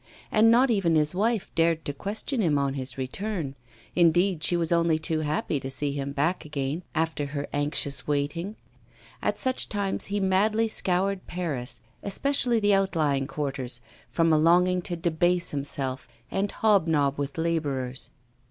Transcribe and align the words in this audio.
And 0.31 0.49
not 0.49 0.71
even 0.71 0.95
his 0.95 1.13
wife 1.13 1.51
dared 1.53 1.85
to 1.85 1.93
question 1.93 2.41
him 2.41 2.57
on 2.57 2.73
his 2.73 2.97
return 2.97 3.53
indeed, 3.95 4.43
she 4.43 4.57
was 4.57 4.71
only 4.71 4.97
too 4.97 5.19
happy 5.19 5.59
to 5.59 5.69
see 5.69 5.91
him 5.91 6.11
back 6.11 6.43
again 6.43 6.81
after 6.95 7.27
her 7.27 7.47
anxious 7.53 8.07
waiting. 8.07 8.55
At 9.21 9.37
such 9.37 9.69
times 9.69 10.05
he 10.05 10.19
madly 10.19 10.67
scoured 10.67 11.27
Paris, 11.27 11.81
especially 12.01 12.59
the 12.59 12.73
outlying 12.73 13.27
quarters, 13.27 13.79
from 14.09 14.33
a 14.33 14.39
longing 14.39 14.81
to 14.89 14.95
debase 14.97 15.51
himself 15.51 16.07
and 16.31 16.49
hob 16.49 16.87
nob 16.87 17.19
with 17.19 17.37
labourers. 17.37 18.09